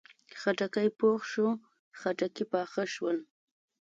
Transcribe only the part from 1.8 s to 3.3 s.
خټکي پاخه شول